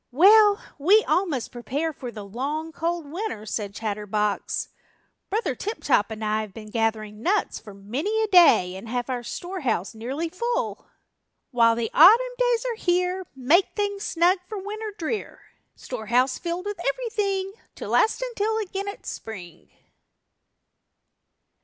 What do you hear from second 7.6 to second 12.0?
many a day and have our storehouse nearly full." While the